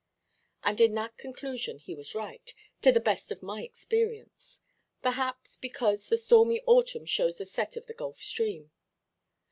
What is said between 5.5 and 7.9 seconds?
because the stormy autumn shows the set of